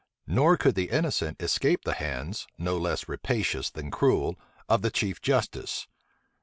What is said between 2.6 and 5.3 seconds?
less rapacious than cruel, of the chief